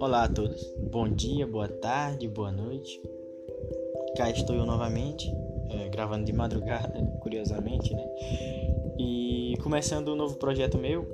Olá 0.00 0.24
a 0.24 0.28
todos, 0.28 0.74
bom 0.90 1.08
dia, 1.08 1.46
boa 1.46 1.68
tarde, 1.68 2.26
boa 2.26 2.50
noite. 2.50 3.00
Cá 4.16 4.28
estou 4.30 4.56
eu 4.56 4.66
novamente, 4.66 5.32
é, 5.70 5.88
gravando 5.88 6.24
de 6.24 6.32
madrugada, 6.32 7.00
curiosamente, 7.22 7.94
né? 7.94 8.04
E 8.98 9.54
começando 9.62 10.08
um 10.08 10.16
novo 10.16 10.36
projeto 10.36 10.76
meu, 10.76 11.06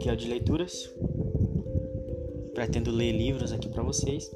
que 0.00 0.08
é 0.08 0.12
o 0.12 0.16
de 0.16 0.26
leituras. 0.26 0.92
Pretendo 2.52 2.90
ler 2.90 3.12
livros 3.12 3.52
aqui 3.52 3.68
para 3.68 3.84
vocês. 3.84 4.28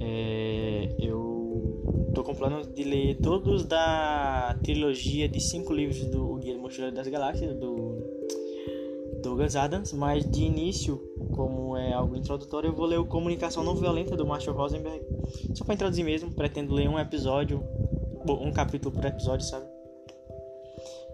É, 0.00 0.88
eu 0.98 1.39
tô 2.14 2.24
com 2.24 2.34
plano 2.34 2.66
de 2.66 2.84
ler 2.84 3.16
todos 3.16 3.64
da 3.64 4.58
trilogia 4.62 5.28
de 5.28 5.40
cinco 5.40 5.72
livros 5.72 6.04
do 6.06 6.34
Guia 6.36 6.54
do 6.54 6.60
Mochileiro 6.60 6.94
das 6.94 7.06
Galáxias, 7.06 7.54
do 7.56 7.98
Douglas 9.22 9.54
Adams, 9.54 9.92
mas 9.92 10.28
de 10.28 10.42
início, 10.42 10.96
como 11.34 11.76
é 11.76 11.92
algo 11.92 12.16
introdutório, 12.16 12.68
eu 12.68 12.74
vou 12.74 12.86
ler 12.86 12.98
o 12.98 13.06
Comunicação 13.06 13.62
Não 13.62 13.74
Violenta 13.74 14.16
do 14.16 14.26
Marshall 14.26 14.56
Rosenberg. 14.56 15.04
Só 15.54 15.64
para 15.64 15.74
introduzir 15.74 16.04
mesmo, 16.04 16.32
pretendo 16.32 16.74
ler 16.74 16.88
um 16.88 16.98
episódio, 16.98 17.62
um 18.28 18.52
capítulo 18.52 18.94
por 18.94 19.04
episódio, 19.04 19.46
sabe? 19.46 19.66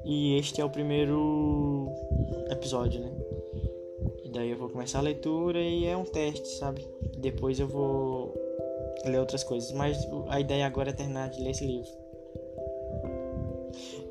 E 0.04 0.36
este 0.36 0.60
é 0.60 0.64
o 0.64 0.70
primeiro 0.70 1.88
episódio, 2.48 3.00
né? 3.00 3.12
E 4.24 4.30
daí 4.30 4.50
eu 4.50 4.56
vou 4.56 4.68
começar 4.68 5.00
a 5.00 5.02
leitura 5.02 5.60
e 5.60 5.84
é 5.84 5.96
um 5.96 6.04
teste, 6.04 6.46
sabe? 6.58 6.86
Depois 7.18 7.58
eu 7.58 7.66
vou 7.66 8.45
ler 9.04 9.20
outras 9.20 9.44
coisas, 9.44 9.72
mas 9.72 9.98
a 10.28 10.40
ideia 10.40 10.66
agora 10.66 10.90
é 10.90 10.92
terminar 10.92 11.30
de 11.30 11.40
ler 11.40 11.50
esse 11.50 11.64
livro. 11.64 11.90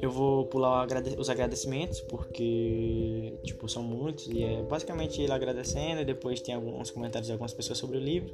Eu 0.02 0.12
vou 0.12 0.46
pular 0.46 0.88
os 1.18 1.30
agradecimentos, 1.30 2.02
porque, 2.02 3.34
tipo, 3.44 3.68
são 3.68 3.82
muitos, 3.82 4.28
e 4.28 4.44
é 4.44 4.62
basicamente 4.62 5.22
ele 5.22 5.32
agradecendo, 5.32 6.02
e 6.02 6.06
depois 6.06 6.42
tem 6.42 6.54
alguns 6.54 6.92
comentários 6.92 7.28
de 7.28 7.32
algumas 7.32 7.54
pessoas 7.54 7.80
sobre 7.80 7.98
o 7.98 8.00
livro. 8.00 8.32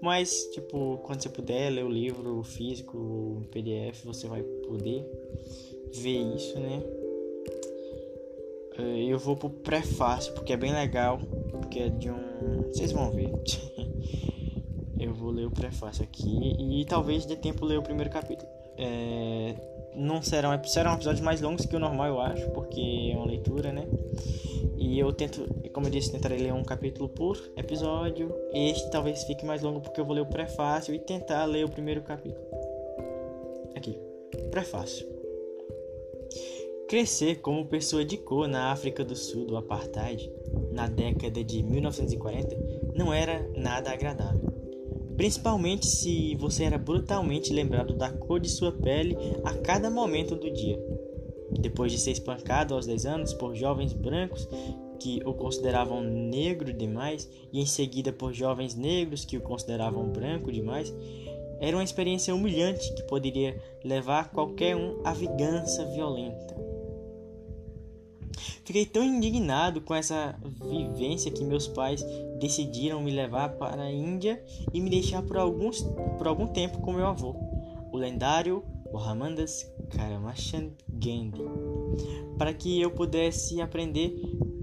Mas, 0.00 0.48
tipo, 0.52 0.98
quando 1.04 1.22
você 1.22 1.28
puder 1.28 1.70
ler 1.70 1.84
o 1.84 1.88
livro 1.88 2.42
físico, 2.42 2.96
o 2.96 3.42
PDF, 3.50 4.04
você 4.04 4.26
vai 4.26 4.42
poder 4.42 5.04
ver 5.92 6.34
isso, 6.34 6.58
né? 6.58 6.82
Eh, 8.78 9.04
eu 9.08 9.18
vou 9.18 9.36
pro 9.36 9.50
prefácio, 9.50 10.32
porque 10.34 10.52
é 10.52 10.56
bem 10.56 10.72
legal, 10.72 11.20
porque 11.50 11.80
é 11.80 11.88
de 11.88 12.10
um... 12.10 12.62
Vocês 12.72 12.90
vão 12.90 13.10
ver. 13.10 13.30
Eu 15.02 15.14
vou 15.14 15.30
ler 15.30 15.46
o 15.46 15.50
prefácio 15.50 16.04
aqui, 16.04 16.56
e 16.58 16.84
talvez 16.84 17.26
dê 17.26 17.36
tempo 17.36 17.64
ler 17.64 17.78
o 17.78 17.82
primeiro 17.82 18.10
capítulo. 18.10 18.50
É 18.76 19.54
não 19.94 20.22
serão, 20.22 20.58
serão 20.64 20.94
episódios 20.94 21.20
mais 21.20 21.40
longos 21.40 21.66
que 21.66 21.76
o 21.76 21.78
normal, 21.78 22.06
eu 22.08 22.20
acho, 22.20 22.48
porque 22.50 23.10
é 23.12 23.16
uma 23.16 23.26
leitura, 23.26 23.72
né? 23.72 23.86
E 24.76 24.98
eu 24.98 25.12
tento, 25.12 25.46
como 25.72 25.86
eu 25.86 25.90
disse, 25.90 26.10
tentarei 26.10 26.38
ler 26.38 26.52
um 26.52 26.64
capítulo 26.64 27.08
por 27.08 27.38
episódio. 27.56 28.34
Este 28.52 28.90
talvez 28.90 29.24
fique 29.24 29.44
mais 29.44 29.62
longo 29.62 29.80
porque 29.80 30.00
eu 30.00 30.04
vou 30.04 30.14
ler 30.14 30.22
o 30.22 30.26
prefácio 30.26 30.94
e 30.94 30.98
tentar 30.98 31.44
ler 31.44 31.64
o 31.64 31.68
primeiro 31.68 32.02
capítulo. 32.02 32.44
Aqui, 33.76 33.98
prefácio. 34.50 35.06
Crescer 36.88 37.36
como 37.36 37.66
pessoa 37.66 38.04
de 38.04 38.18
cor 38.18 38.46
na 38.48 38.70
África 38.70 39.02
do 39.04 39.16
Sul 39.16 39.46
do 39.46 39.56
apartheid 39.56 40.30
na 40.72 40.88
década 40.88 41.42
de 41.42 41.62
1940 41.62 42.92
não 42.94 43.12
era 43.12 43.48
nada 43.56 43.90
agradável 43.90 44.51
principalmente 45.16 45.86
se 45.86 46.34
você 46.36 46.64
era 46.64 46.78
brutalmente 46.78 47.52
lembrado 47.52 47.94
da 47.94 48.10
cor 48.10 48.40
de 48.40 48.48
sua 48.48 48.72
pele 48.72 49.16
a 49.44 49.54
cada 49.54 49.90
momento 49.90 50.34
do 50.34 50.50
dia. 50.50 50.78
Depois 51.60 51.92
de 51.92 51.98
ser 51.98 52.12
espancado 52.12 52.74
aos 52.74 52.86
10 52.86 53.06
anos 53.06 53.34
por 53.34 53.54
jovens 53.54 53.92
brancos 53.92 54.48
que 54.98 55.20
o 55.26 55.34
consideravam 55.34 56.00
negro 56.00 56.72
demais 56.72 57.28
e 57.52 57.60
em 57.60 57.66
seguida 57.66 58.12
por 58.12 58.32
jovens 58.32 58.74
negros 58.74 59.24
que 59.24 59.36
o 59.36 59.40
consideravam 59.40 60.08
branco 60.08 60.50
demais, 60.50 60.94
era 61.60 61.76
uma 61.76 61.84
experiência 61.84 62.34
humilhante 62.34 62.92
que 62.94 63.02
poderia 63.04 63.60
levar 63.84 64.30
qualquer 64.30 64.76
um 64.76 65.00
à 65.04 65.12
vingança 65.12 65.84
violenta. 65.86 66.61
Fiquei 68.64 68.86
tão 68.86 69.04
indignado 69.04 69.80
com 69.80 69.94
essa 69.94 70.38
vivência 70.68 71.30
que 71.30 71.44
meus 71.44 71.66
pais 71.68 72.04
decidiram 72.38 73.02
me 73.02 73.10
levar 73.10 73.50
para 73.50 73.82
a 73.82 73.90
Índia 73.90 74.42
e 74.72 74.80
me 74.80 74.90
deixar 74.90 75.22
por, 75.22 75.36
alguns, 75.36 75.82
por 76.18 76.26
algum 76.26 76.46
tempo 76.46 76.80
com 76.80 76.92
meu 76.92 77.06
avô, 77.06 77.34
o 77.92 77.96
lendário 77.96 78.64
Mohammedas 78.92 79.66
Karamchand 79.90 80.72
Gandhi, 80.88 81.44
para 82.36 82.52
que 82.52 82.80
eu 82.80 82.90
pudesse 82.90 83.60
aprender 83.60 84.14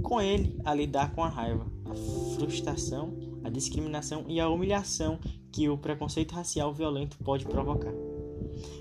com 0.03 0.21
ele 0.21 0.59
a 0.63 0.73
lidar 0.73 1.13
com 1.13 1.23
a 1.23 1.29
raiva, 1.29 1.65
a 1.85 1.95
frustração, 2.35 3.17
a 3.43 3.49
discriminação 3.49 4.25
e 4.27 4.39
a 4.39 4.49
humilhação 4.49 5.19
que 5.51 5.67
o 5.67 5.77
preconceito 5.77 6.33
racial 6.33 6.73
violento 6.73 7.17
pode 7.23 7.45
provocar. 7.45 7.93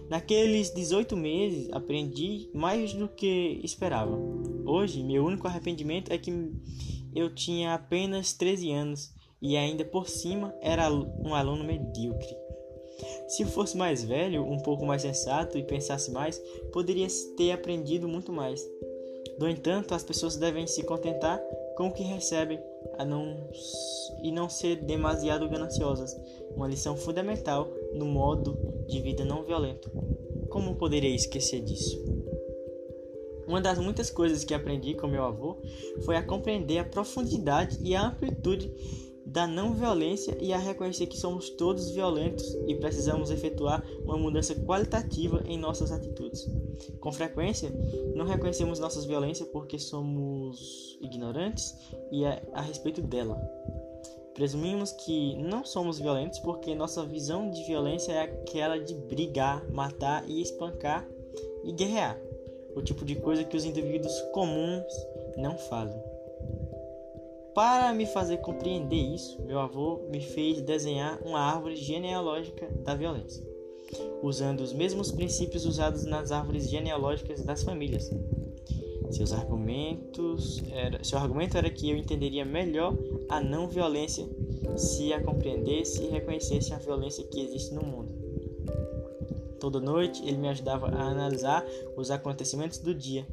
Naqueles 0.09 0.73
18 0.73 1.17
meses 1.17 1.69
aprendi 1.73 2.51
mais 2.55 2.93
do 2.93 3.09
que 3.09 3.61
esperava. 3.63 4.19
Hoje, 4.69 5.03
meu 5.03 5.25
único 5.25 5.49
arrependimento 5.49 6.13
é 6.13 6.19
que 6.19 6.31
eu 7.15 7.35
tinha 7.35 7.73
apenas 7.73 8.35
13 8.35 8.71
anos 8.71 9.11
e 9.41 9.57
ainda 9.57 9.83
por 9.83 10.11
cima 10.11 10.55
era 10.61 10.93
um 10.93 11.35
aluno 11.35 11.65
medíocre. 11.65 12.37
Se 13.29 13.45
eu 13.45 13.49
fosse 13.49 13.79
mais 13.79 14.05
velho, 14.05 14.45
um 14.45 14.59
pouco 14.59 14.85
mais 14.85 15.01
sensato 15.01 15.57
e 15.57 15.63
pensasse 15.63 16.11
mais, 16.11 16.39
poderia 16.71 17.07
ter 17.35 17.51
aprendido 17.53 18.07
muito 18.07 18.31
mais. 18.31 18.63
No 19.39 19.49
entanto, 19.49 19.95
as 19.95 20.05
pessoas 20.05 20.37
devem 20.37 20.67
se 20.67 20.83
contentar 20.83 21.41
com 21.75 21.89
o 21.89 21.93
que 21.93 22.03
recebem 22.03 22.61
não, 23.07 23.49
e 24.23 24.31
não 24.31 24.51
ser 24.51 24.85
demasiado 24.85 25.49
gananciosas. 25.49 26.15
Uma 26.55 26.69
lição 26.69 26.95
fundamental 26.95 27.73
no 27.95 28.05
modo 28.05 28.85
de 28.87 29.01
vida 29.01 29.25
não 29.25 29.45
violento. 29.45 29.91
Como 30.51 30.77
poderia 30.77 31.15
esquecer 31.15 31.63
disso? 31.63 32.18
Uma 33.49 33.63
das 33.63 33.79
muitas 33.79 34.11
coisas 34.11 34.45
que 34.45 34.53
aprendi 34.53 34.95
com 34.95 35.07
meu 35.07 35.25
avô 35.25 35.57
foi 36.05 36.17
a 36.17 36.23
compreender 36.23 36.79
a 36.79 36.85
profundidade 36.85 37.79
e 37.83 37.97
a 37.97 38.07
amplitude 38.07 38.71
da 39.25 39.47
não 39.47 39.73
violência 39.75 40.37
e 40.41 40.53
a 40.53 40.59
reconhecer 40.59 41.07
que 41.07 41.17
somos 41.17 41.49
todos 41.51 41.91
violentos 41.91 42.45
e 42.67 42.75
precisamos 42.75 43.31
efetuar 43.31 43.83
uma 44.05 44.19
mudança 44.19 44.55
qualitativa 44.55 45.43
em 45.47 45.59
nossas 45.59 45.91
atitudes. 45.91 46.47
Com 47.01 47.11
frequência, 47.11 47.71
não 48.15 48.27
reconhecemos 48.27 48.79
nossas 48.79 49.07
violências 49.07 49.49
porque 49.49 49.79
somos 49.79 50.99
ignorantes 51.01 51.75
e 52.13 52.27
a, 52.27 52.43
a 52.53 52.61
respeito 52.61 53.01
dela. 53.01 53.41
Presumimos 54.35 54.93
que 54.93 55.37
não 55.37 55.65
somos 55.65 55.99
violentos 55.99 56.39
porque 56.39 56.75
nossa 56.75 57.05
visão 57.05 57.51
de 57.51 57.65
violência 57.65 58.13
é 58.13 58.23
aquela 58.23 58.79
de 58.79 58.95
brigar, 58.95 59.67
matar 59.71 60.29
e 60.29 60.41
espancar 60.41 61.07
e 61.65 61.73
guerrear, 61.73 62.19
o 62.75 62.83
tipo 62.83 63.05
de 63.05 63.17
coisa 63.17 63.45
que 63.45 63.57
os 63.57 63.65
indivíduos 63.65 64.21
comuns 64.33 64.93
não 65.37 65.57
fazem. 65.57 66.01
Para 67.55 67.93
me 67.93 68.07
fazer 68.07 68.37
compreender 68.39 68.97
isso, 68.97 69.43
meu 69.43 69.59
avô 69.59 70.07
me 70.09 70.21
fez 70.21 70.61
desenhar 70.61 71.21
uma 71.25 71.41
árvore 71.41 71.75
genealógica 71.75 72.69
da 72.85 72.95
violência, 72.95 73.45
usando 74.23 74.61
os 74.61 74.73
mesmos 74.73 75.11
princípios 75.11 75.67
usados 75.67 76.05
nas 76.05 76.31
árvores 76.31 76.71
genealógicas 76.71 77.43
das 77.43 77.63
famílias. 77.63 78.11
Seus 79.11 79.33
argumentos 79.33 80.63
era, 80.71 81.03
seu 81.03 81.19
argumento 81.19 81.57
era 81.57 81.71
que 81.71 81.91
eu 81.91 81.97
entenderia 81.97 82.45
melhor 82.45 82.97
a 83.29 83.41
não 83.41 83.67
violência 83.67 84.29
se 84.77 85.13
a 85.13 85.21
compreendesse 85.21 86.05
e 86.05 86.09
reconhecesse 86.09 86.73
a 86.75 86.79
violência 86.79 87.25
que 87.25 87.41
existe 87.41 87.75
no 87.75 87.83
mundo. 87.83 88.18
Toda 89.61 89.81
noite 89.81 90.23
ele 90.25 90.37
me 90.37 90.49
ajudava 90.49 90.89
a 90.89 91.03
analisar 91.03 91.65
os 91.97 92.11
acontecimentos 92.11 92.79
do 92.79 92.95
dia, 92.95 93.27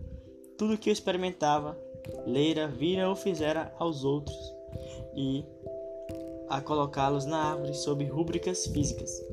tudo 0.58 0.78
que 0.78 0.90
eu 0.90 0.94
experimentava 0.94 1.78
leira, 2.26 2.68
vira 2.68 3.10
ou 3.10 3.16
fizera 3.16 3.74
aos 3.78 4.04
outros 4.04 4.38
e 5.16 5.44
a 6.48 6.62
colocá-los 6.62 7.26
na 7.26 7.38
árvore 7.38 7.74
sob 7.74 8.04
rúbricas 8.06 8.68
físicas. 8.68 9.24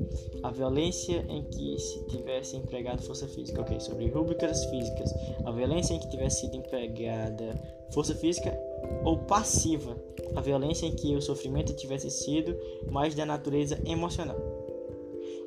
A 0.41 0.49
violência 0.49 1.23
em 1.29 1.43
que 1.43 1.77
se 1.79 2.05
tivesse 2.07 2.57
empregado 2.57 3.01
força 3.03 3.27
física. 3.27 3.61
Ok, 3.61 3.79
sobre 3.79 4.09
rúbricas 4.09 4.65
físicas. 4.65 5.13
A 5.45 5.51
violência 5.51 5.93
em 5.93 5.99
que 5.99 6.09
tivesse 6.09 6.41
sido 6.41 6.55
empregada 6.55 7.55
força 7.93 8.15
física 8.15 8.57
ou 9.05 9.19
passiva. 9.19 9.95
A 10.35 10.41
violência 10.41 10.85
em 10.85 10.95
que 10.95 11.15
o 11.15 11.21
sofrimento 11.21 11.75
tivesse 11.75 12.09
sido 12.09 12.57
mais 12.91 13.13
da 13.13 13.25
natureza 13.25 13.79
emocional. 13.85 14.52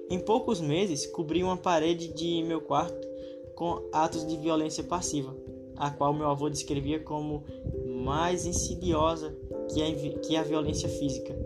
Em 0.09 0.19
poucos 0.19 0.61
meses, 0.61 1.07
cobri 1.07 1.43
uma 1.43 1.57
parede 1.57 2.09
de 2.09 2.43
meu 2.45 2.61
quarto 2.61 3.07
com 3.55 3.89
atos 3.93 4.27
de 4.27 4.37
violência 4.37 4.85
passiva 4.85 5.35
a 5.77 5.91
qual 5.91 6.13
meu 6.13 6.29
avô 6.29 6.49
descrevia 6.49 6.99
como 6.99 7.45
mais 7.87 8.47
insidiosa 8.47 9.37
que 9.73 9.83
a, 9.83 10.21
que 10.21 10.37
a 10.37 10.43
violência 10.43 10.89
física. 10.89 11.37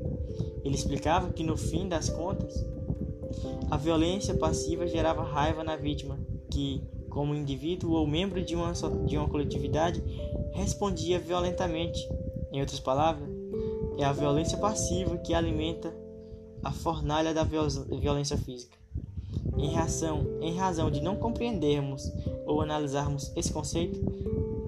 Ele 0.65 0.75
explicava 0.75 1.33
que 1.33 1.43
no 1.43 1.57
fim 1.57 1.89
das 1.89 2.09
contas, 2.09 2.65
a 3.71 3.77
violência 3.77 4.35
passiva 4.35 4.87
gerava 4.87 5.23
raiva 5.23 5.65
na 5.65 5.77
vítima, 5.77 6.19
que 6.51 6.83
como 7.09 7.35
indivíduo 7.35 7.93
ou 7.93 8.07
membro 8.07 8.43
de 8.43 8.55
uma, 8.55 8.73
de 9.07 9.17
uma 9.17 9.29
coletividade, 9.29 10.03
respondia 10.53 11.19
violentamente. 11.19 12.01
Em 12.53 12.61
outras 12.61 12.81
palavras, 12.81 13.29
é 13.99 14.05
a 14.05 14.13
violência 14.13 14.59
passiva 14.59 15.17
que 15.19 15.35
alimenta 15.35 15.93
a 16.63 16.73
fornalha 16.73 17.33
da 17.33 17.45
violência 17.45 18.37
física. 18.37 18.77
Em 19.57 19.73
razão, 19.75 20.27
em 20.41 20.57
razão 20.57 20.91
de 20.91 21.01
não 21.01 21.17
compreendermos 21.17 22.11
ou 22.47 22.61
analisarmos 22.63 23.31
esse 23.37 23.53
conceito, 23.53 24.01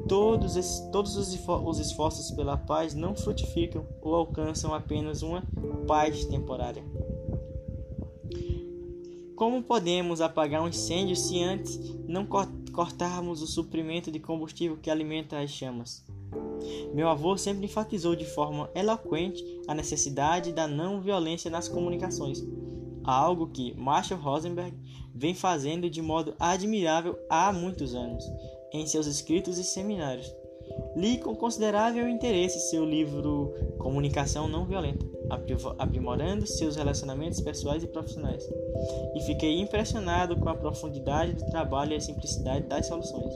todos, 0.08 0.56
esses, 0.56 0.80
todos 0.90 1.16
os, 1.16 1.38
os 1.64 1.78
esforços 1.78 2.30
pela 2.30 2.56
paz 2.56 2.94
não 2.94 3.14
frutificam 3.14 3.86
ou 4.02 4.14
alcançam 4.14 4.74
apenas 4.74 5.22
uma 5.22 5.42
paz 5.86 6.24
temporária. 6.26 6.84
Como 9.34 9.62
podemos 9.62 10.20
apagar 10.20 10.62
um 10.62 10.68
incêndio 10.68 11.16
se 11.16 11.42
antes 11.42 11.78
não 12.06 12.26
cortarmos 12.72 13.42
o 13.42 13.46
suprimento 13.46 14.10
de 14.10 14.20
combustível 14.20 14.76
que 14.76 14.90
alimenta 14.90 15.40
as 15.40 15.50
chamas? 15.50 16.04
Meu 16.94 17.08
avô 17.08 17.37
sempre 17.37 17.64
enfatizou 17.64 18.14
de 18.14 18.25
forma 18.25 18.70
eloquente 18.75 19.44
a 19.67 19.75
necessidade 19.75 20.52
da 20.52 20.69
não 20.69 21.00
violência 21.00 21.50
nas 21.50 21.69
comunicações, 21.69 22.43
algo 23.05 23.49
que 23.49 23.75
Marshall 23.75 24.20
Rosenberg 24.20 24.76
vem 25.14 25.34
fazendo 25.34 25.90
de 25.90 26.00
modo 26.00 26.34
admirável 26.38 27.19
há 27.29 27.52
muitos 27.52 27.94
anos 27.94 28.25
em 28.73 28.87
seus 28.87 29.06
escritos 29.06 29.58
e 29.58 29.64
seminários. 29.64 30.32
Li 30.96 31.19
com 31.19 31.34
considerável 31.34 32.08
interesse 32.08 32.70
seu 32.70 32.84
livro 32.84 33.52
Comunicação 33.79 34.49
Não 34.49 34.64
Violenta, 34.64 35.05
aprimorando 35.79 36.46
seus 36.46 36.76
relacionamentos 36.76 37.40
pessoais 37.40 37.82
e 37.82 37.87
profissionais, 37.87 38.46
e 39.14 39.20
fiquei 39.23 39.61
impressionado 39.61 40.37
com 40.37 40.49
a 40.49 40.55
profundidade 40.55 41.34
do 41.34 41.46
trabalho 41.46 41.93
e 41.93 41.96
a 41.96 42.00
simplicidade 42.00 42.67
das 42.67 42.87
soluções. 42.87 43.34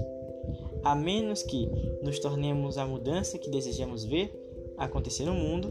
A 0.87 0.94
menos 0.94 1.43
que 1.43 1.69
nos 2.00 2.21
tornemos 2.21 2.79
a 2.79 2.87
mudança 2.87 3.38
que 3.38 3.50
desejamos 3.50 4.05
ver 4.05 4.33
acontecer 4.79 5.25
no 5.25 5.35
mundo, 5.35 5.69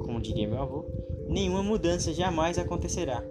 como 0.00 0.20
diria 0.20 0.48
meu 0.48 0.60
avô, 0.60 0.84
nenhuma 1.28 1.62
mudança 1.62 2.12
jamais 2.12 2.58
acontecerá. 2.58 3.24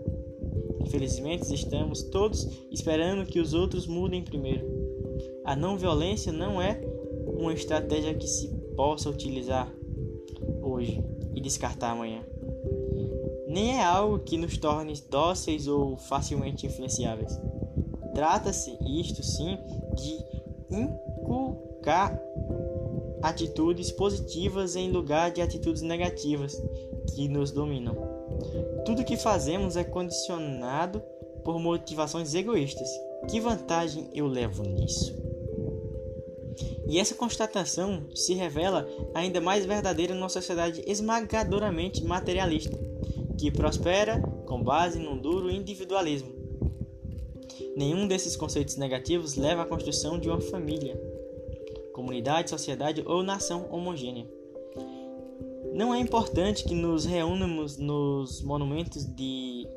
Infelizmente, 0.79 1.53
estamos 1.53 2.01
todos 2.03 2.47
esperando 2.71 3.25
que 3.25 3.41
os 3.41 3.53
outros 3.53 3.85
mudem 3.85 4.23
primeiro. 4.23 4.65
A 5.43 5.53
não 5.53 5.77
violência 5.77 6.31
não 6.31 6.61
é 6.61 6.79
uma 7.37 7.53
estratégia 7.53 8.13
que 8.13 8.25
se 8.25 8.47
possa 8.77 9.09
utilizar 9.09 9.69
hoje 10.61 11.03
e 11.35 11.41
descartar 11.41 11.91
amanhã. 11.91 12.23
Nem 13.49 13.75
é 13.75 13.83
algo 13.83 14.19
que 14.19 14.37
nos 14.37 14.57
torne 14.57 14.93
dóceis 15.09 15.67
ou 15.67 15.97
facilmente 15.97 16.65
influenciáveis. 16.65 17.37
Trata-se, 18.15 18.77
isto 18.81 19.21
sim, 19.21 19.57
de 19.93 20.37
inculcar 21.27 22.17
atitudes 23.21 23.91
positivas 23.91 24.75
em 24.75 24.91
lugar 24.91 25.31
de 25.31 25.41
atitudes 25.41 25.81
negativas 25.81 26.61
que 27.13 27.27
nos 27.27 27.51
dominam. 27.51 27.95
Tudo 28.85 29.03
que 29.03 29.17
fazemos 29.17 29.75
é 29.75 29.83
condicionado 29.83 31.01
por 31.43 31.59
motivações 31.59 32.33
egoístas. 32.33 32.87
Que 33.29 33.39
vantagem 33.39 34.09
eu 34.13 34.27
levo 34.27 34.63
nisso? 34.63 35.15
E 36.87 36.99
essa 36.99 37.15
constatação 37.15 38.05
se 38.15 38.33
revela 38.33 38.87
ainda 39.13 39.41
mais 39.41 39.65
verdadeira 39.65 40.15
numa 40.15 40.29
sociedade 40.29 40.81
esmagadoramente 40.87 42.03
materialista, 42.03 42.77
que 43.37 43.51
prospera 43.51 44.21
com 44.45 44.63
base 44.63 44.97
num 44.97 45.17
duro 45.17 45.51
individualismo. 45.51 46.37
Nenhum 47.75 48.07
desses 48.07 48.35
conceitos 48.35 48.75
negativos 48.77 49.35
leva 49.35 49.63
à 49.63 49.65
construção 49.65 50.17
de 50.17 50.29
uma 50.29 50.39
família, 50.39 50.99
comunidade, 51.97 52.51
sociedade 52.51 53.03
ou 53.07 53.23
nação 53.23 53.65
homogênea. 53.71 54.27
Não 55.73 55.93
é 55.93 55.99
importante 55.99 56.63
que 56.63 56.75
nos 56.75 57.05
reúnamos 57.05 57.77
nos 57.77 58.39
monumentos 58.43 59.03
de 59.03 59.67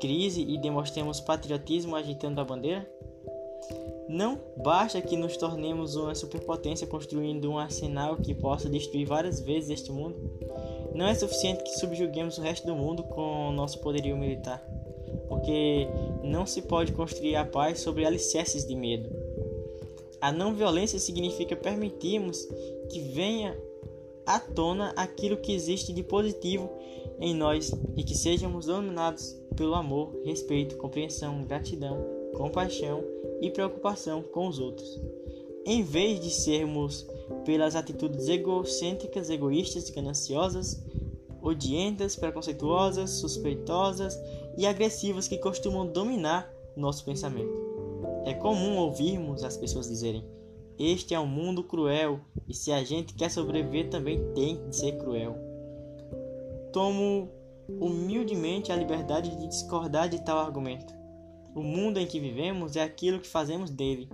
crise 0.00 0.40
e 0.40 0.56
demonstremos 0.56 1.20
patriotismo 1.20 1.94
agitando 1.94 2.40
a 2.40 2.44
bandeira? 2.44 2.90
Não 4.08 4.40
basta 4.64 5.00
que 5.02 5.14
nos 5.14 5.36
tornemos 5.36 5.94
uma 5.94 6.14
superpotência 6.14 6.86
construindo 6.86 7.50
um 7.50 7.58
arsenal 7.58 8.16
que 8.16 8.34
possa 8.34 8.68
destruir 8.68 9.06
várias 9.06 9.38
vezes 9.38 9.70
este 9.70 9.92
mundo? 9.92 10.16
Não 10.94 11.06
é 11.06 11.14
suficiente 11.14 11.62
que 11.64 11.78
subjuguemos 11.78 12.38
o 12.38 12.42
resto 12.42 12.66
do 12.66 12.74
mundo 12.74 13.02
com 13.02 13.52
nosso 13.52 13.78
poderio 13.80 14.16
militar, 14.16 14.58
porque 15.28 15.86
não 16.24 16.46
se 16.46 16.62
pode 16.62 16.92
construir 16.92 17.36
a 17.36 17.44
paz 17.44 17.80
sobre 17.80 18.06
alicerces 18.06 18.66
de 18.66 18.74
medo. 18.74 19.21
A 20.22 20.30
não 20.30 20.54
violência 20.54 21.00
significa 21.00 21.56
permitirmos 21.56 22.46
que 22.88 23.00
venha 23.00 23.60
à 24.24 24.38
tona 24.38 24.92
aquilo 24.96 25.36
que 25.36 25.52
existe 25.52 25.92
de 25.92 26.04
positivo 26.04 26.70
em 27.18 27.34
nós 27.34 27.72
e 27.96 28.04
que 28.04 28.16
sejamos 28.16 28.66
dominados 28.66 29.36
pelo 29.56 29.74
amor, 29.74 30.14
respeito, 30.24 30.76
compreensão, 30.76 31.42
gratidão, 31.42 32.06
compaixão 32.36 33.02
e 33.40 33.50
preocupação 33.50 34.22
com 34.22 34.46
os 34.46 34.60
outros. 34.60 35.00
Em 35.66 35.82
vez 35.82 36.20
de 36.20 36.30
sermos 36.30 37.04
pelas 37.44 37.74
atitudes 37.74 38.28
egocêntricas, 38.28 39.28
egoístas, 39.28 39.90
gananciosas, 39.90 40.80
odientas, 41.42 42.14
preconceituosas, 42.14 43.10
suspeitosas 43.10 44.16
e 44.56 44.68
agressivas 44.68 45.26
que 45.26 45.38
costumam 45.38 45.84
dominar 45.84 46.48
nosso 46.76 47.04
pensamento. 47.04 47.71
É 48.24 48.34
comum 48.34 48.78
ouvirmos 48.78 49.44
as 49.44 49.56
pessoas 49.56 49.88
dizerem: 49.88 50.24
Este 50.78 51.14
é 51.14 51.20
um 51.20 51.26
mundo 51.26 51.64
cruel 51.64 52.20
e 52.48 52.54
se 52.54 52.72
a 52.72 52.82
gente 52.84 53.14
quer 53.14 53.30
sobreviver 53.30 53.90
também 53.90 54.32
tem 54.34 54.56
que 54.68 54.76
ser 54.76 54.98
cruel. 54.98 55.36
Tomo 56.72 57.28
humildemente 57.80 58.72
a 58.72 58.76
liberdade 58.76 59.36
de 59.36 59.46
discordar 59.48 60.08
de 60.08 60.24
tal 60.24 60.38
argumento. 60.38 60.94
O 61.54 61.62
mundo 61.62 61.98
em 61.98 62.06
que 62.06 62.18
vivemos 62.18 62.76
é 62.76 62.82
aquilo 62.82 63.20
que 63.20 63.28
fazemos 63.28 63.70
dele. 63.70 64.08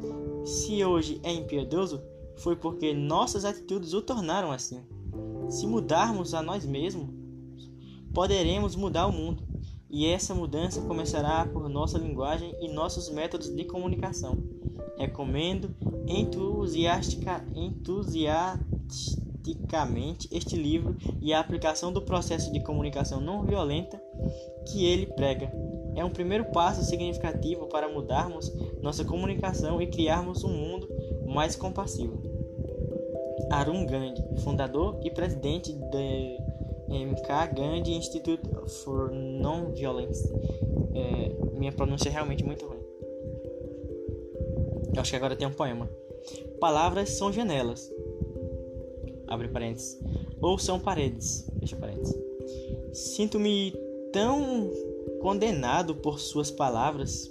Se 0.44 0.84
hoje 0.84 1.20
é 1.22 1.32
impiedoso, 1.32 2.02
foi 2.36 2.56
porque 2.56 2.92
nossas 2.92 3.44
atitudes 3.44 3.94
o 3.94 4.02
tornaram 4.02 4.50
assim. 4.50 4.82
Se 5.48 5.66
mudarmos 5.66 6.34
a 6.34 6.42
nós 6.42 6.66
mesmos, 6.66 7.08
poderemos 8.12 8.74
mudar 8.74 9.06
o 9.06 9.12
mundo. 9.12 9.47
E 9.90 10.06
essa 10.06 10.34
mudança 10.34 10.80
começará 10.82 11.46
por 11.46 11.66
nossa 11.68 11.98
linguagem 11.98 12.54
e 12.60 12.68
nossos 12.68 13.10
métodos 13.10 13.54
de 13.54 13.64
comunicação. 13.64 14.38
Recomendo 14.96 15.74
entusiastica, 16.06 17.44
entusiasticamente 17.54 20.28
este 20.30 20.56
livro 20.56 20.96
e 21.20 21.32
a 21.32 21.40
aplicação 21.40 21.92
do 21.92 22.02
processo 22.02 22.52
de 22.52 22.60
comunicação 22.60 23.20
não 23.20 23.44
violenta 23.44 24.00
que 24.66 24.84
ele 24.84 25.06
prega 25.06 25.50
é 25.98 26.04
um 26.04 26.10
primeiro 26.10 26.44
passo 26.46 26.84
significativo 26.84 27.66
para 27.66 27.88
mudarmos 27.88 28.52
nossa 28.80 29.04
comunicação 29.04 29.82
e 29.82 29.86
criarmos 29.88 30.44
um 30.44 30.48
mundo 30.48 30.88
mais 31.26 31.56
compassivo. 31.56 32.22
Arun 33.50 33.84
Gandhi, 33.84 34.22
fundador 34.42 35.00
e 35.02 35.10
presidente 35.10 35.72
do 35.72 35.90
MK 36.88 37.54
Gandhi 37.54 37.94
Institute 37.94 38.42
for 38.82 39.10
Non-Violence. 39.12 40.28
É, 40.94 41.58
minha 41.58 41.72
pronúncia 41.72 42.08
é 42.08 42.12
realmente 42.12 42.44
muito 42.44 42.66
ruim. 42.66 42.78
Eu 44.94 45.00
acho 45.00 45.10
que 45.10 45.16
agora 45.16 45.36
tem 45.36 45.46
um 45.46 45.52
poema. 45.52 45.88
Palavras 46.58 47.10
são 47.10 47.32
janelas. 47.32 47.92
Abre 49.28 49.48
parênteses. 49.48 49.98
Ou 50.40 50.58
são 50.58 50.80
paredes. 50.80 51.48
Fecha 51.60 51.76
parênteses. 51.76 52.16
Sinto-me 52.92 53.74
tão 54.12 54.70
condenado 55.20 55.94
por 55.94 56.18
suas 56.18 56.50
palavras, 56.50 57.30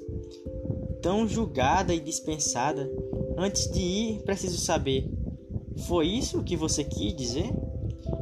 tão 1.02 1.28
julgada 1.28 1.94
e 1.94 2.00
dispensada. 2.00 2.90
Antes 3.38 3.70
de 3.72 3.82
ir, 3.82 4.22
preciso 4.24 4.58
saber: 4.58 5.10
foi 5.88 6.08
isso 6.08 6.44
que 6.44 6.56
você 6.56 6.84
quis 6.84 7.16
dizer? 7.16 7.54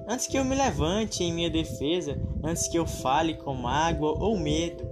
Antes 0.07 0.27
que 0.27 0.37
eu 0.37 0.45
me 0.45 0.55
levante 0.55 1.23
em 1.23 1.33
minha 1.33 1.49
defesa, 1.49 2.17
antes 2.43 2.67
que 2.67 2.77
eu 2.77 2.85
fale 2.85 3.33
com 3.33 3.53
mágoa 3.53 4.15
ou 4.23 4.37
medo, 4.37 4.83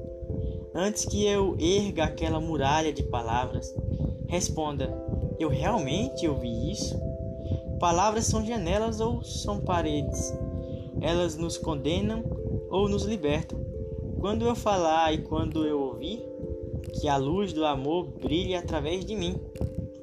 antes 0.73 1.05
que 1.05 1.25
eu 1.25 1.55
erga 1.59 2.05
aquela 2.05 2.39
muralha 2.39 2.91
de 2.91 3.03
palavras, 3.03 3.73
responda: 4.27 4.91
eu 5.39 5.49
realmente 5.49 6.27
ouvi 6.27 6.71
isso? 6.71 6.99
Palavras 7.79 8.25
são 8.25 8.45
janelas 8.45 8.99
ou 8.99 9.23
são 9.23 9.59
paredes? 9.59 10.33
Elas 11.01 11.37
nos 11.37 11.57
condenam 11.57 12.23
ou 12.69 12.89
nos 12.89 13.03
libertam? 13.03 13.59
Quando 14.19 14.45
eu 14.45 14.55
falar 14.55 15.13
e 15.13 15.21
quando 15.21 15.65
eu 15.65 15.79
ouvir, 15.79 16.23
que 16.99 17.07
a 17.07 17.17
luz 17.17 17.53
do 17.53 17.65
amor 17.65 18.07
brilhe 18.21 18.55
através 18.55 19.05
de 19.05 19.15
mim. 19.15 19.35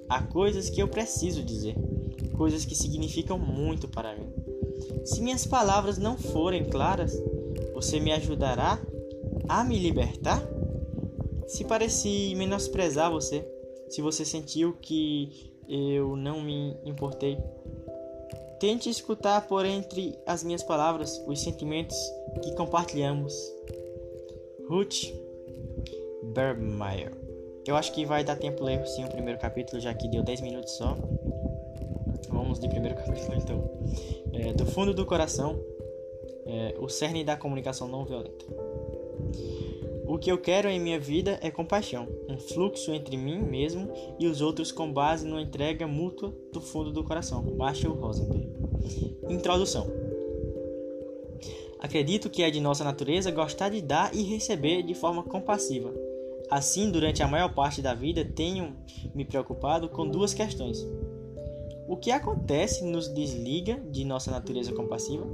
Há 0.08 0.22
coisas 0.22 0.68
que 0.68 0.82
eu 0.82 0.88
preciso 0.88 1.42
dizer, 1.42 1.76
coisas 2.36 2.64
que 2.64 2.74
significam 2.74 3.38
muito 3.38 3.88
para 3.88 4.14
mim. 4.14 4.39
Se 5.04 5.20
minhas 5.20 5.46
palavras 5.46 5.98
não 5.98 6.16
forem 6.16 6.64
claras, 6.64 7.12
você 7.74 7.98
me 7.98 8.12
ajudará 8.12 8.80
a 9.48 9.64
me 9.64 9.78
libertar? 9.78 10.42
Se 11.46 11.64
pareci 11.64 12.34
menosprezar 12.36 13.10
você, 13.10 13.46
se 13.88 14.00
você 14.00 14.24
sentiu 14.24 14.74
que 14.80 15.50
eu 15.68 16.16
não 16.16 16.40
me 16.40 16.76
importei. 16.84 17.38
Tente 18.58 18.90
escutar 18.90 19.46
por 19.46 19.64
entre 19.64 20.18
as 20.26 20.44
minhas 20.44 20.62
palavras 20.62 21.22
os 21.26 21.40
sentimentos 21.40 21.96
que 22.42 22.54
compartilhamos. 22.54 23.34
Ruth 24.68 25.12
Bermeyer. 26.34 27.12
Eu 27.66 27.76
acho 27.76 27.92
que 27.92 28.04
vai 28.04 28.22
dar 28.24 28.36
tempo 28.36 28.64
ler 28.64 28.86
sim 28.86 29.04
o 29.04 29.08
primeiro 29.08 29.38
capítulo, 29.38 29.80
já 29.80 29.94
que 29.94 30.08
deu 30.08 30.22
10 30.22 30.40
minutos 30.40 30.72
só. 30.72 30.96
Vamos 32.28 32.58
de 32.58 32.68
primeiro 32.68 32.96
capítulo 32.96 33.34
então. 33.36 33.70
É, 34.32 34.52
do 34.52 34.64
fundo 34.66 34.94
do 34.94 35.04
coração, 35.04 35.58
é, 36.46 36.76
o 36.78 36.88
cerne 36.88 37.24
da 37.24 37.36
comunicação 37.36 37.88
não 37.88 38.04
violenta. 38.04 38.44
O 40.06 40.18
que 40.18 40.30
eu 40.30 40.38
quero 40.38 40.68
em 40.68 40.80
minha 40.80 40.98
vida 40.98 41.38
é 41.40 41.52
compaixão, 41.52 42.08
um 42.28 42.36
fluxo 42.36 42.92
entre 42.92 43.16
mim 43.16 43.40
mesmo 43.40 43.88
e 44.18 44.26
os 44.26 44.40
outros 44.40 44.72
com 44.72 44.92
base 44.92 45.24
numa 45.24 45.40
entrega 45.40 45.86
mútua 45.86 46.34
do 46.52 46.60
fundo 46.60 46.90
do 46.90 47.04
coração. 47.04 47.42
Marshall 47.56 47.94
Rosenberg. 47.94 48.48
Introdução. 49.28 49.86
Acredito 51.78 52.28
que 52.28 52.42
é 52.42 52.50
de 52.50 52.60
nossa 52.60 52.82
natureza 52.82 53.30
gostar 53.30 53.68
de 53.68 53.80
dar 53.80 54.14
e 54.14 54.22
receber 54.22 54.82
de 54.82 54.94
forma 54.94 55.22
compassiva. 55.22 55.94
Assim, 56.50 56.90
durante 56.90 57.22
a 57.22 57.28
maior 57.28 57.54
parte 57.54 57.80
da 57.80 57.94
vida, 57.94 58.24
tenho 58.24 58.76
me 59.14 59.24
preocupado 59.24 59.88
com 59.88 60.08
duas 60.08 60.34
questões. 60.34 60.84
O 61.90 61.96
que 61.96 62.10
acontece 62.10 62.84
nos 62.84 63.08
desliga 63.08 63.80
de 63.90 64.04
nossa 64.04 64.30
natureza 64.30 64.72
compassiva 64.72 65.26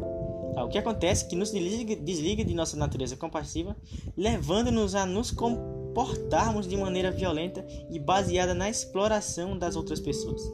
Tá, 0.56 0.64
o 0.64 0.70
que 0.70 0.78
acontece 0.78 1.28
que 1.28 1.36
nos 1.36 1.50
desliga, 1.50 1.94
desliga 1.94 2.42
de 2.42 2.54
nossa 2.54 2.78
natureza 2.78 3.14
compassiva, 3.14 3.76
levando-nos 4.16 4.94
a 4.94 5.04
nos 5.04 5.30
comportarmos 5.30 6.66
de 6.66 6.74
maneira 6.78 7.10
violenta 7.10 7.62
e 7.90 7.98
baseada 7.98 8.54
na 8.54 8.70
exploração 8.70 9.58
das 9.58 9.76
outras 9.76 10.00
pessoas. 10.00 10.50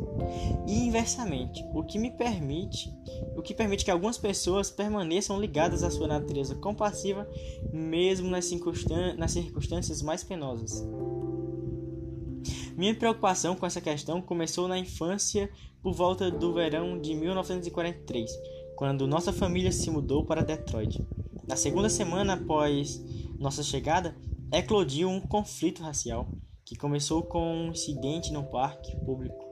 E 0.67 0.89
inversamente, 0.89 1.65
o 1.73 1.85
que 1.85 2.01
me 2.01 2.11
permite, 2.11 2.93
o 3.37 3.43
que 3.43 3.55
permite 3.55 3.85
que 3.85 3.93
algumas 3.93 4.19
pessoas 4.19 4.73
permaneçam 4.73 5.41
ligadas 5.41 5.85
à 5.85 5.91
sua 5.91 6.09
natureza 6.09 6.57
compassiva, 6.57 7.25
mesmo 7.73 8.29
nas, 8.29 8.51
nas 9.17 9.31
circunstâncias 9.31 10.03
mais 10.03 10.25
penosas. 10.25 10.85
Minha 12.77 12.95
preocupação 12.97 13.55
com 13.55 13.65
essa 13.65 13.81
questão 13.81 14.21
começou 14.21 14.67
na 14.67 14.77
infância 14.77 15.49
por 15.83 15.93
volta 15.93 16.31
do 16.31 16.55
verão 16.55 16.99
de 16.99 17.15
1943 17.15 18.31
quando 18.77 19.07
nossa 19.07 19.33
família 19.33 19.71
se 19.71 19.91
mudou 19.91 20.25
para 20.25 20.43
Detroit. 20.43 21.05
Na 21.47 21.57
segunda 21.57 21.89
semana 21.89 22.35
após 22.35 23.01
nossa 23.39 23.63
chegada, 23.63 24.17
eclodiu 24.53 25.09
um 25.09 25.21
conflito 25.21 25.83
racial 25.83 26.29
que 26.65 26.77
começou 26.77 27.23
com 27.23 27.43
um 27.43 27.71
incidente 27.71 28.33
no 28.33 28.45
parque 28.45 28.97
público. 29.05 29.45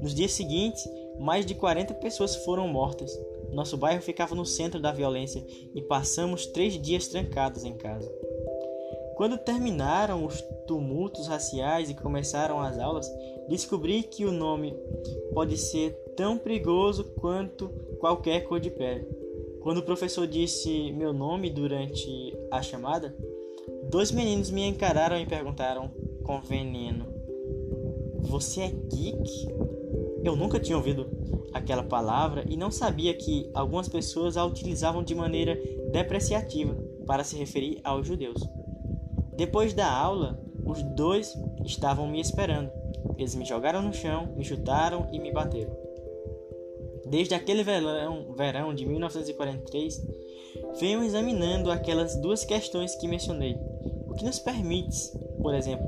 Nos 0.00 0.14
dias 0.14 0.32
seguintes, 0.32 0.82
mais 1.18 1.46
de 1.46 1.54
40 1.54 1.94
pessoas 1.94 2.36
foram 2.44 2.68
mortas. 2.68 3.10
Nosso 3.52 3.76
bairro 3.76 4.02
ficava 4.02 4.34
no 4.34 4.44
centro 4.44 4.80
da 4.80 4.92
violência 4.92 5.44
e 5.74 5.80
passamos 5.82 6.46
três 6.46 6.80
dias 6.80 7.08
trancados 7.08 7.64
em 7.64 7.76
casa. 7.76 8.10
Quando 9.16 9.38
terminaram 9.38 10.26
os 10.26 10.42
tumultos 10.66 11.26
raciais 11.26 11.88
e 11.88 11.94
começaram 11.94 12.60
as 12.60 12.78
aulas, 12.78 13.10
descobri 13.48 14.02
que 14.02 14.24
o 14.24 14.32
nome 14.32 14.74
pode 15.32 15.56
ser 15.56 15.92
tão 16.16 16.38
perigoso 16.38 17.04
quanto 17.20 17.68
qualquer 17.98 18.40
cor 18.44 18.60
de 18.60 18.70
pele. 18.70 19.06
Quando 19.60 19.78
o 19.78 19.82
professor 19.82 20.26
disse 20.26 20.92
meu 20.92 21.12
nome 21.12 21.50
durante 21.50 22.36
a 22.50 22.62
chamada, 22.62 23.16
dois 23.90 24.10
meninos 24.10 24.50
me 24.50 24.66
encararam 24.66 25.18
e 25.20 25.26
perguntaram 25.26 25.90
com 26.22 26.40
veneno: 26.40 27.06
Você 28.20 28.60
é 28.60 28.68
geek? 28.68 29.48
Eu 30.22 30.34
nunca 30.34 30.58
tinha 30.58 30.76
ouvido 30.76 31.06
aquela 31.52 31.82
palavra 31.82 32.44
e 32.48 32.56
não 32.56 32.70
sabia 32.70 33.14
que 33.14 33.50
algumas 33.54 33.88
pessoas 33.88 34.36
a 34.36 34.44
utilizavam 34.44 35.02
de 35.02 35.14
maneira 35.14 35.58
depreciativa 35.92 36.76
para 37.06 37.24
se 37.24 37.36
referir 37.36 37.80
aos 37.84 38.06
judeus. 38.06 38.42
Depois 39.36 39.72
da 39.72 39.90
aula, 39.90 40.40
os 40.64 40.82
dois 40.82 41.32
estavam 41.64 42.08
me 42.08 42.20
esperando. 42.20 42.70
Eles 43.16 43.34
me 43.34 43.44
jogaram 43.44 43.82
no 43.82 43.92
chão, 43.92 44.34
me 44.36 44.44
chutaram 44.44 45.08
e 45.12 45.18
me 45.18 45.32
bateram. 45.32 45.76
Desde 47.06 47.34
aquele 47.34 47.62
verão, 47.62 48.32
verão 48.36 48.74
de 48.74 48.84
1943, 48.84 50.02
venho 50.80 51.04
examinando 51.04 51.70
aquelas 51.70 52.16
duas 52.16 52.44
questões 52.44 52.94
que 52.96 53.06
mencionei. 53.06 53.56
O 54.08 54.14
que 54.14 54.24
nos 54.24 54.38
permite, 54.38 55.12
por 55.40 55.54
exemplo, 55.54 55.86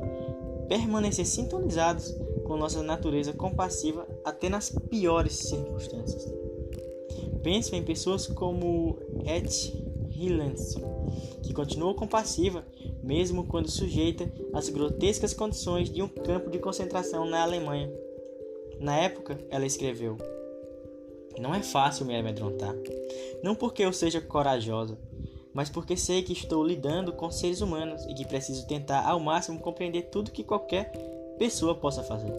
permanecer 0.68 1.26
sintonizados 1.26 2.14
com 2.44 2.56
nossa 2.56 2.82
natureza 2.82 3.32
compassiva 3.32 4.06
até 4.24 4.48
nas 4.48 4.70
piores 4.70 5.34
circunstâncias. 5.34 6.32
Penso 7.42 7.74
em 7.74 7.82
pessoas 7.82 8.26
como 8.26 8.98
Ed 9.26 9.48
Hillenson, 10.18 10.80
que 11.42 11.52
continuou 11.52 11.94
compassiva 11.94 12.64
mesmo 13.02 13.46
quando 13.46 13.70
sujeita 13.70 14.30
às 14.52 14.68
grotescas 14.68 15.32
condições 15.32 15.90
de 15.90 16.02
um 16.02 16.08
campo 16.08 16.50
de 16.50 16.58
concentração 16.58 17.24
na 17.24 17.42
Alemanha. 17.42 17.90
Na 18.80 18.96
época, 18.96 19.38
ela 19.50 19.66
escreveu: 19.66 20.16
não 21.38 21.54
é 21.54 21.62
fácil 21.62 22.04
me 22.04 22.16
amedrontar. 22.16 22.74
Não 23.42 23.54
porque 23.54 23.82
eu 23.82 23.92
seja 23.92 24.20
corajosa, 24.20 24.98
mas 25.52 25.68
porque 25.68 25.96
sei 25.96 26.22
que 26.22 26.32
estou 26.32 26.64
lidando 26.64 27.12
com 27.12 27.30
seres 27.30 27.60
humanos 27.60 28.04
e 28.06 28.14
que 28.14 28.26
preciso 28.26 28.66
tentar 28.66 29.06
ao 29.06 29.20
máximo 29.20 29.60
compreender 29.60 30.10
tudo 30.10 30.30
que 30.30 30.44
qualquer 30.44 30.90
pessoa 31.38 31.74
possa 31.74 32.02
fazer. 32.02 32.32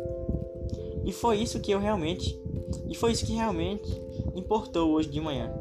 E 1.05 1.11
foi 1.11 1.37
isso 1.37 1.59
que 1.59 1.71
eu 1.71 1.79
realmente, 1.79 2.39
e 2.87 2.95
foi 2.95 3.11
isso 3.11 3.25
que 3.25 3.33
realmente 3.33 3.89
importou 4.35 4.91
hoje 4.91 5.09
de 5.09 5.19
manhã. 5.19 5.51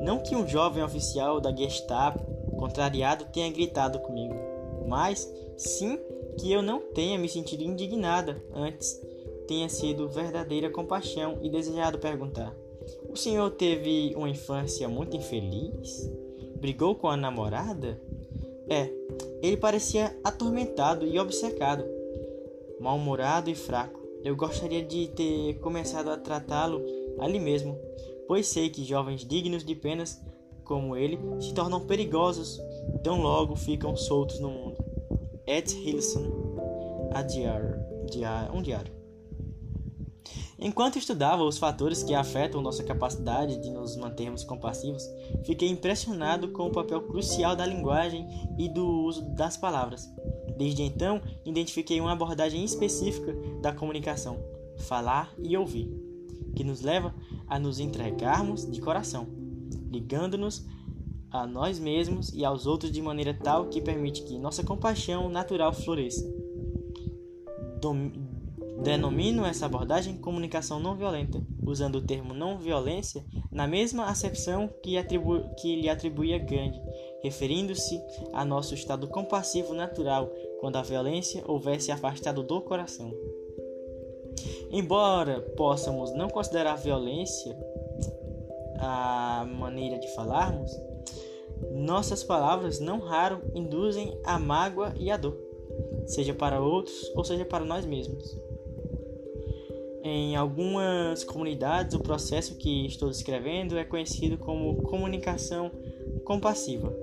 Não 0.00 0.18
que 0.18 0.36
um 0.36 0.46
jovem 0.46 0.82
oficial 0.82 1.40
da 1.40 1.54
Gestapo, 1.54 2.20
contrariado, 2.56 3.26
tenha 3.26 3.50
gritado 3.50 3.98
comigo, 3.98 4.34
mas 4.86 5.30
sim 5.56 5.98
que 6.38 6.52
eu 6.52 6.62
não 6.62 6.80
tenha 6.80 7.18
me 7.18 7.28
sentido 7.28 7.62
indignada 7.64 8.42
antes 8.54 9.00
tenha 9.48 9.68
sido 9.70 10.08
verdadeira 10.08 10.70
compaixão 10.70 11.38
e 11.40 11.48
desejado 11.48 11.98
perguntar: 11.98 12.54
O 13.08 13.16
senhor 13.16 13.50
teve 13.52 14.14
uma 14.14 14.28
infância 14.28 14.86
muito 14.86 15.16
infeliz? 15.16 16.08
Brigou 16.60 16.94
com 16.94 17.08
a 17.08 17.16
namorada? 17.16 18.00
É, 18.68 18.92
ele 19.42 19.56
parecia 19.56 20.14
atormentado 20.22 21.06
e 21.06 21.18
obcecado, 21.18 21.84
mal-humorado 22.78 23.48
e 23.48 23.54
fraco. 23.54 23.98
Eu 24.22 24.36
gostaria 24.36 24.82
de 24.82 25.08
ter 25.08 25.54
começado 25.60 26.10
a 26.10 26.18
tratá-lo 26.18 26.84
ali 27.18 27.38
mesmo, 27.38 27.78
pois 28.28 28.46
sei 28.46 28.70
que 28.70 28.84
jovens 28.84 29.24
dignos 29.24 29.64
de 29.64 29.74
penas 29.74 30.22
como 30.62 30.94
ele 30.94 31.18
se 31.40 31.54
tornam 31.54 31.80
perigosos 31.80 32.60
tão 33.02 33.22
logo 33.22 33.56
ficam 33.56 33.96
soltos 33.96 34.38
no 34.38 34.50
mundo. 34.50 34.76
Ed 35.46 35.74
Hilson, 35.74 37.10
a 37.14 37.22
diário, 37.22 37.80
um 38.52 38.60
diário. 38.60 38.92
Enquanto 40.58 40.98
estudava 40.98 41.44
os 41.44 41.56
fatores 41.56 42.02
que 42.02 42.12
afetam 42.12 42.60
nossa 42.60 42.82
capacidade 42.82 43.56
de 43.62 43.70
nos 43.70 43.96
mantermos 43.96 44.44
compassivos, 44.44 45.02
fiquei 45.44 45.68
impressionado 45.68 46.48
com 46.48 46.66
o 46.66 46.72
papel 46.72 47.00
crucial 47.02 47.56
da 47.56 47.64
linguagem 47.64 48.26
e 48.58 48.68
do 48.68 48.84
uso 48.84 49.22
das 49.36 49.56
palavras. 49.56 50.10
Desde 50.56 50.82
então, 50.82 51.22
identifiquei 51.46 52.00
uma 52.00 52.12
abordagem 52.12 52.64
específica 52.64 53.32
da 53.62 53.72
comunicação: 53.72 54.36
falar 54.78 55.32
e 55.38 55.56
ouvir, 55.56 55.88
que 56.56 56.64
nos 56.64 56.82
leva 56.82 57.14
a 57.48 57.58
nos 57.58 57.78
entregarmos 57.78 58.70
de 58.70 58.80
coração, 58.80 59.26
ligando-nos 59.90 60.66
a 61.30 61.46
nós 61.46 61.78
mesmos 61.78 62.32
e 62.32 62.44
aos 62.44 62.66
outros 62.66 62.90
de 62.90 63.02
maneira 63.02 63.34
tal 63.34 63.66
que 63.66 63.80
permite 63.80 64.22
que 64.22 64.38
nossa 64.38 64.64
compaixão 64.64 65.28
natural 65.28 65.72
floresça. 65.72 66.24
Dom 67.80 68.10
Denomino 68.82 69.44
essa 69.44 69.66
abordagem 69.66 70.16
comunicação 70.16 70.78
não 70.78 70.94
violenta, 70.94 71.44
usando 71.66 71.96
o 71.96 72.00
termo 72.00 72.32
não 72.32 72.58
violência 72.58 73.24
na 73.50 73.66
mesma 73.66 74.04
acepção 74.04 74.70
que, 74.82 74.94
que 75.56 75.80
lhe 75.80 75.88
atribuía 75.88 76.38
Gandhi, 76.38 76.80
referindo-se 77.22 78.00
a 78.32 78.44
nosso 78.44 78.74
estado 78.74 79.08
compassivo 79.08 79.74
natural 79.74 80.32
quando 80.60 80.76
a 80.76 80.82
violência 80.82 81.42
houvesse 81.44 81.90
afastado 81.90 82.44
do 82.44 82.60
coração. 82.60 83.12
Embora 84.70 85.40
possamos 85.56 86.12
não 86.12 86.28
considerar 86.28 86.76
violência 86.76 87.56
a 88.78 89.46
maneira 89.50 89.98
de 89.98 90.14
falarmos, 90.14 90.70
nossas 91.72 92.22
palavras 92.22 92.78
não 92.78 93.00
raro 93.00 93.40
induzem 93.54 94.16
a 94.24 94.38
mágoa 94.38 94.94
e 94.98 95.10
a 95.10 95.16
dor, 95.16 95.36
seja 96.06 96.34
para 96.34 96.60
outros 96.60 97.10
ou 97.14 97.24
seja 97.24 97.44
para 97.44 97.64
nós 97.64 97.86
mesmos. 97.86 98.38
Em 100.04 100.36
algumas 100.36 101.24
comunidades, 101.24 101.94
o 101.94 102.00
processo 102.00 102.56
que 102.56 102.86
estou 102.86 103.08
descrevendo 103.08 103.76
é 103.76 103.84
conhecido 103.84 104.38
como 104.38 104.82
comunicação 104.82 105.70
compassiva. 106.24 106.94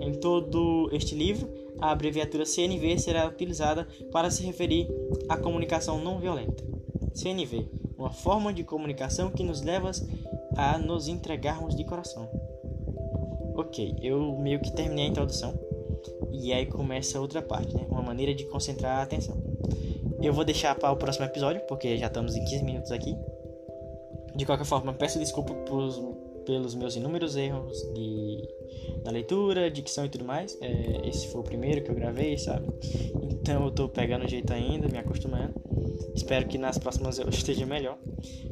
Em 0.00 0.12
todo 0.12 0.88
este 0.92 1.14
livro, 1.14 1.48
a 1.78 1.90
abreviatura 1.90 2.44
CNV 2.44 2.98
será 2.98 3.26
utilizada 3.26 3.86
para 4.10 4.30
se 4.30 4.42
referir 4.42 4.88
à 5.28 5.36
comunicação 5.36 6.02
não 6.02 6.18
violenta. 6.18 6.77
CNV, 7.18 7.68
uma 7.98 8.12
forma 8.12 8.52
de 8.52 8.62
comunicação 8.62 9.28
que 9.30 9.42
nos 9.42 9.60
leva 9.60 9.90
a 10.56 10.78
nos 10.78 11.08
entregarmos 11.08 11.74
de 11.74 11.84
coração. 11.84 12.28
Ok, 13.56 13.96
eu 14.00 14.38
meio 14.38 14.60
que 14.60 14.70
terminei 14.70 15.06
a 15.06 15.08
introdução 15.08 15.58
e 16.30 16.52
aí 16.52 16.66
começa 16.66 17.20
outra 17.20 17.42
parte, 17.42 17.74
né? 17.74 17.84
Uma 17.90 18.02
maneira 18.02 18.32
de 18.32 18.44
concentrar 18.44 19.00
a 19.00 19.02
atenção. 19.02 19.36
Eu 20.22 20.32
vou 20.32 20.44
deixar 20.44 20.76
para 20.76 20.92
o 20.92 20.96
próximo 20.96 21.24
episódio, 21.24 21.60
porque 21.66 21.96
já 21.96 22.06
estamos 22.06 22.36
em 22.36 22.44
15 22.44 22.64
minutos 22.64 22.92
aqui. 22.92 23.16
De 24.36 24.46
qualquer 24.46 24.64
forma, 24.64 24.92
peço 24.92 25.18
desculpa 25.18 25.52
por, 25.52 25.90
pelos 26.46 26.74
meus 26.76 26.94
inúmeros 26.94 27.34
erros 27.34 27.82
de, 27.94 28.48
na 29.04 29.10
leitura, 29.10 29.68
dicção 29.68 30.04
e 30.04 30.08
tudo 30.08 30.24
mais. 30.24 30.56
É, 30.60 31.08
esse 31.08 31.26
foi 31.28 31.40
o 31.40 31.44
primeiro 31.44 31.82
que 31.82 31.90
eu 31.90 31.94
gravei, 31.96 32.38
sabe? 32.38 32.68
Então 33.20 33.64
eu 33.64 33.70
tô 33.72 33.88
pegando 33.88 34.28
jeito 34.28 34.52
ainda, 34.52 34.88
me 34.88 34.98
acostumando. 34.98 35.67
Espero 36.18 36.48
que 36.48 36.58
nas 36.58 36.76
próximas 36.78 37.18
eu 37.20 37.28
esteja 37.28 37.64
melhor. 37.64 37.96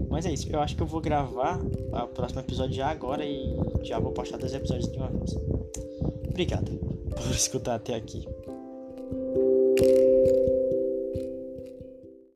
Mas 0.08 0.24
é 0.24 0.32
isso, 0.32 0.48
eu 0.50 0.60
acho 0.60 0.76
que 0.76 0.82
eu 0.82 0.86
vou 0.86 1.00
gravar 1.00 1.58
o 1.60 2.06
próximo 2.08 2.40
episódio 2.40 2.76
já 2.76 2.86
agora 2.86 3.24
e 3.24 3.56
já 3.82 3.98
vou 3.98 4.12
postar 4.12 4.36
dois 4.36 4.54
episódios 4.54 4.90
de 4.90 4.96
uma 4.96 5.08
vez. 5.08 5.34
Obrigado 6.28 6.70
por 7.16 7.30
escutar 7.32 7.74
até 7.74 7.96
aqui. 7.96 8.24